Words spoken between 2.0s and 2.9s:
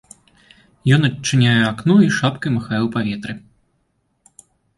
і шапкай махае ў